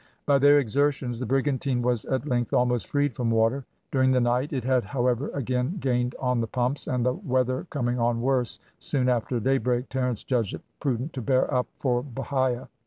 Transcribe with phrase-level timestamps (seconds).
[0.25, 3.65] By their exertions the brigantine was at length almost freed from water.
[3.91, 7.99] During the night it had, however, again gained on the pumps, and the weather coming
[7.99, 12.67] on worse soon after daybreak Terence judged it prudent to bear up for Bahia.